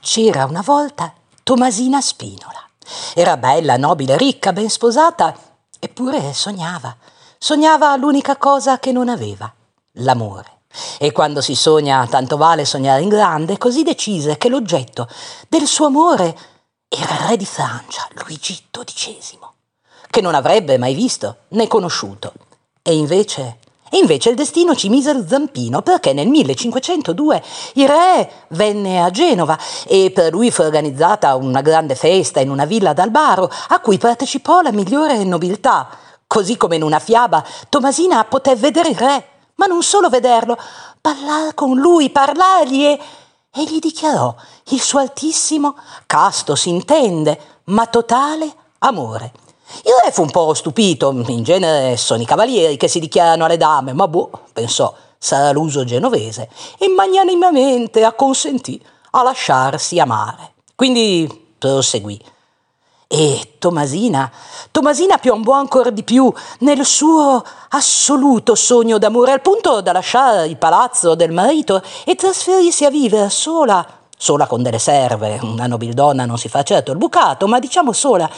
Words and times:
C'era 0.00 0.44
una 0.44 0.62
volta 0.62 1.12
Tomasina 1.42 2.00
Spinola. 2.00 2.62
Era 3.14 3.36
bella, 3.36 3.76
nobile, 3.76 4.16
ricca, 4.16 4.52
ben 4.52 4.70
sposata, 4.70 5.36
eppure 5.78 6.32
sognava. 6.32 6.96
Sognava 7.36 7.94
l'unica 7.96 8.36
cosa 8.36 8.78
che 8.78 8.92
non 8.92 9.08
aveva, 9.08 9.52
l'amore. 9.94 10.60
E 10.98 11.12
quando 11.12 11.40
si 11.40 11.54
sogna, 11.54 12.06
tanto 12.06 12.36
vale 12.36 12.64
sognare 12.64 13.02
in 13.02 13.08
grande, 13.08 13.58
così 13.58 13.82
decise 13.82 14.38
che 14.38 14.48
l'oggetto 14.48 15.08
del 15.48 15.66
suo 15.66 15.86
amore 15.86 16.36
era 16.88 17.14
il 17.14 17.26
re 17.28 17.36
di 17.36 17.46
Francia, 17.46 18.08
Luigi 18.12 18.66
XII, 18.70 19.38
che 20.10 20.20
non 20.20 20.34
avrebbe 20.34 20.78
mai 20.78 20.94
visto 20.94 21.38
né 21.48 21.66
conosciuto. 21.66 22.32
E 22.82 22.94
invece 22.94 23.58
invece 23.92 24.30
il 24.30 24.36
destino 24.36 24.74
ci 24.74 24.88
mise 24.88 25.12
lo 25.12 25.24
zampino 25.26 25.82
perché 25.82 26.12
nel 26.12 26.28
1502 26.28 27.42
il 27.74 27.88
re 27.88 28.30
venne 28.48 29.02
a 29.02 29.10
Genova 29.10 29.58
e 29.86 30.10
per 30.12 30.32
lui 30.32 30.50
fu 30.50 30.62
organizzata 30.62 31.34
una 31.36 31.60
grande 31.60 31.94
festa 31.94 32.40
in 32.40 32.50
una 32.50 32.64
villa 32.64 32.92
d'Albaro 32.92 33.50
a 33.68 33.80
cui 33.80 33.98
partecipò 33.98 34.60
la 34.60 34.72
migliore 34.72 35.24
nobiltà. 35.24 35.88
Così 36.26 36.56
come 36.56 36.76
in 36.76 36.82
una 36.82 36.98
fiaba, 36.98 37.42
Tomasina 37.68 38.22
poté 38.24 38.54
vedere 38.54 38.90
il 38.90 38.98
re, 38.98 39.28
ma 39.54 39.66
non 39.66 39.82
solo 39.82 40.10
vederlo, 40.10 40.58
parlare 41.00 41.54
con 41.54 41.78
lui, 41.78 42.10
parlargli 42.10 42.84
e, 42.84 43.00
e 43.50 43.64
gli 43.64 43.78
dichiarò 43.78 44.34
il 44.70 44.80
suo 44.80 44.98
altissimo, 44.98 45.76
casto 46.06 46.54
si 46.54 46.68
intende, 46.68 47.40
ma 47.64 47.86
totale 47.86 48.52
amore. 48.80 49.32
Il 49.84 49.92
re 50.02 50.12
fu 50.12 50.22
un 50.22 50.30
po' 50.30 50.54
stupito, 50.54 51.10
in 51.26 51.42
genere 51.42 51.96
sono 51.96 52.22
i 52.22 52.26
cavalieri 52.26 52.76
che 52.76 52.88
si 52.88 53.00
dichiarano 53.00 53.44
alle 53.44 53.56
dame, 53.56 53.92
ma 53.92 54.08
boh, 54.08 54.30
pensò, 54.52 54.94
sarà 55.18 55.50
l'uso 55.50 55.84
genovese, 55.84 56.48
e 56.78 56.88
magnanimamente 56.88 58.04
acconsentì 58.04 58.80
a 59.10 59.22
lasciarsi 59.22 59.98
amare. 59.98 60.52
Quindi 60.74 61.54
proseguì. 61.58 62.18
E 63.10 63.54
Tomasina, 63.58 64.30
Tomasina 64.70 65.16
piombò 65.16 65.52
ancora 65.52 65.88
di 65.88 66.02
più 66.02 66.30
nel 66.58 66.84
suo 66.84 67.42
assoluto 67.70 68.54
sogno 68.54 68.98
d'amore, 68.98 69.32
al 69.32 69.40
punto 69.40 69.80
da 69.80 69.92
lasciare 69.92 70.46
il 70.46 70.58
palazzo 70.58 71.14
del 71.14 71.32
marito 71.32 71.82
e 72.04 72.14
trasferirsi 72.14 72.84
a 72.84 72.90
vivere 72.90 73.30
sola, 73.30 73.97
sola 74.18 74.46
con 74.46 74.62
delle 74.62 74.80
serve, 74.80 75.38
una 75.42 75.66
nobildonna 75.66 76.26
non 76.26 76.36
si 76.36 76.48
fa 76.48 76.62
certo 76.64 76.90
il 76.90 76.98
bucato, 76.98 77.46
ma 77.46 77.60
diciamo 77.60 77.92
sola, 77.92 78.28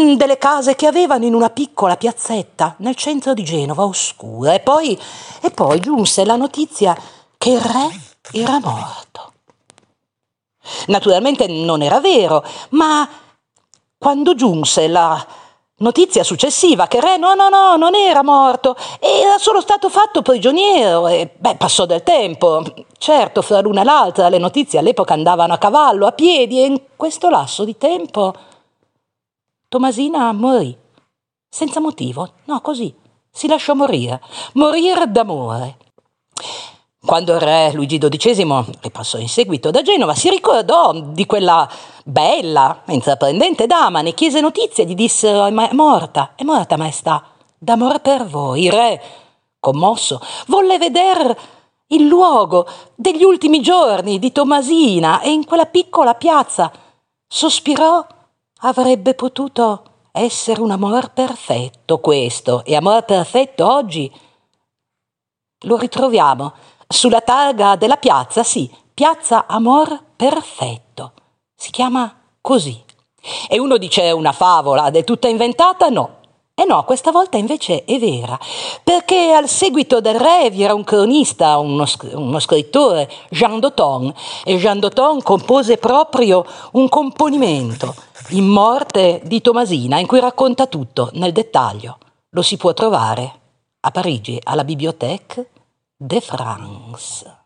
in 0.00 0.16
delle 0.16 0.38
case 0.38 0.74
che 0.74 0.86
avevano 0.86 1.26
in 1.26 1.34
una 1.34 1.50
piccola 1.50 1.96
piazzetta 1.96 2.76
nel 2.78 2.96
centro 2.96 3.34
di 3.34 3.44
Genova, 3.44 3.84
oscura, 3.84 4.54
e 4.54 4.60
poi, 4.60 4.98
e 5.42 5.50
poi 5.50 5.80
giunse 5.80 6.24
la 6.24 6.36
notizia 6.36 6.96
che 7.36 7.50
il 7.50 7.60
re 7.60 8.00
era 8.32 8.58
morto. 8.58 9.32
Naturalmente 10.86 11.46
non 11.46 11.82
era 11.82 12.00
vero, 12.00 12.42
ma 12.70 13.08
quando 13.98 14.34
giunse 14.34 14.88
la 14.88 15.24
notizia 15.78 16.24
successiva 16.24 16.86
che 16.86 17.00
re 17.00 17.16
no, 17.16 17.34
no, 17.34 17.48
no, 17.48 17.76
non 17.76 17.94
era 17.94 18.22
morto, 18.22 18.76
era 18.98 19.38
solo 19.38 19.60
stato 19.60 19.88
fatto 19.88 20.22
prigioniero 20.22 21.08
e 21.08 21.30
beh, 21.36 21.56
passò 21.56 21.86
del 21.86 22.02
tempo. 22.02 22.62
Certo, 22.98 23.42
fra 23.42 23.60
l'una 23.60 23.82
e 23.82 23.84
l'altra 23.84 24.28
le 24.28 24.38
notizie 24.38 24.78
all'epoca 24.78 25.14
andavano 25.14 25.52
a 25.52 25.58
cavallo, 25.58 26.06
a 26.06 26.12
piedi 26.12 26.60
e 26.60 26.66
in 26.66 26.82
questo 26.96 27.28
lasso 27.28 27.64
di 27.64 27.76
tempo 27.76 28.34
Tomasina 29.68 30.32
morì. 30.32 30.76
Senza 31.48 31.80
motivo, 31.80 32.34
no, 32.44 32.60
così. 32.60 32.94
Si 33.30 33.48
lasciò 33.48 33.74
morire. 33.74 34.22
Morire 34.54 35.10
d'amore. 35.10 35.76
Quando 37.06 37.34
il 37.34 37.40
re 37.40 37.70
Luigi 37.72 37.98
XII 37.98 38.64
ripassò 38.80 39.18
in 39.18 39.28
seguito 39.28 39.70
da 39.70 39.80
Genova, 39.80 40.14
si 40.14 40.28
ricordò 40.28 40.92
di 40.92 41.24
quella 41.24 41.66
bella, 42.04 42.82
intraprendente 42.88 43.66
dama, 43.66 44.02
ne 44.02 44.12
chiese 44.12 44.40
notizie, 44.40 44.84
gli 44.84 44.94
dissero: 44.94 45.46
È 45.46 45.72
morta, 45.72 46.32
è 46.34 46.42
morta, 46.42 46.76
maestà, 46.76 47.22
d'amore 47.56 48.00
per 48.00 48.26
voi. 48.26 48.64
Il 48.64 48.72
re, 48.72 49.02
commosso, 49.60 50.20
volle 50.48 50.78
vedere 50.78 51.38
il 51.88 52.06
luogo 52.06 52.66
degli 52.94 53.22
ultimi 53.22 53.62
giorni 53.62 54.18
di 54.18 54.32
Tomasina 54.32 55.20
e 55.20 55.30
in 55.30 55.46
quella 55.46 55.66
piccola 55.66 56.14
piazza 56.14 56.72
sospirò 57.26 58.04
Avrebbe 58.60 59.14
potuto 59.14 59.82
essere 60.12 60.62
un 60.62 60.70
amor 60.70 61.12
perfetto 61.12 61.98
questo, 61.98 62.64
e 62.64 62.74
amor 62.74 63.04
perfetto 63.04 63.70
oggi 63.70 64.10
lo 65.60 65.76
ritroviamo 65.76 66.54
sulla 66.86 67.20
targa 67.20 67.76
della 67.76 67.96
piazza, 67.96 68.42
sì, 68.42 68.70
piazza 68.94 69.46
Amor 69.46 70.04
Perfetto. 70.16 71.12
Si 71.54 71.70
chiama 71.70 72.14
così. 72.40 72.82
E 73.48 73.58
uno 73.58 73.76
dice 73.76 74.10
una 74.12 74.32
favola, 74.32 74.90
è 74.90 75.04
tutta 75.04 75.28
inventata? 75.28 75.88
No, 75.88 76.20
e 76.54 76.64
no, 76.64 76.84
questa 76.84 77.10
volta 77.10 77.36
invece 77.36 77.84
è 77.84 77.98
vera, 77.98 78.38
perché 78.82 79.32
al 79.32 79.46
seguito 79.46 80.00
del 80.00 80.18
re 80.18 80.48
vi 80.48 80.62
era 80.62 80.72
un 80.72 80.84
cronista, 80.84 81.58
uno, 81.58 81.84
uno 82.12 82.38
scrittore, 82.38 83.10
Jean 83.28 83.60
d'Auton, 83.60 84.14
e 84.42 84.56
Jean 84.56 84.78
d'Auton 84.78 85.20
compose 85.20 85.76
proprio 85.76 86.46
un 86.72 86.88
componimento 86.88 87.94
in 88.30 88.46
morte 88.46 89.20
di 89.24 89.42
Tomasina 89.42 89.98
in 89.98 90.06
cui 90.06 90.18
racconta 90.18 90.66
tutto 90.66 91.10
nel 91.14 91.32
dettaglio. 91.32 91.98
Lo 92.30 92.40
si 92.40 92.56
può 92.56 92.72
trovare 92.72 93.40
a 93.80 93.90
Parigi 93.90 94.40
alla 94.42 94.64
Bibliothèque 94.64 95.50
de 95.98 96.20
France. 96.20 97.36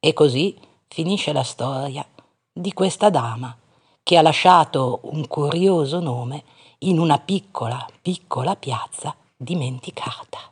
E 0.00 0.12
così 0.12 0.58
finisce 0.88 1.32
la 1.32 1.44
storia 1.44 2.04
di 2.52 2.72
questa 2.72 3.10
dama 3.10 3.56
che 4.02 4.16
ha 4.16 4.22
lasciato 4.22 5.00
un 5.04 5.28
curioso 5.28 6.00
nome 6.00 6.42
in 6.78 6.98
una 6.98 7.18
piccola, 7.18 7.86
piccola 8.02 8.56
piazza 8.56 9.14
dimenticata. 9.36 10.50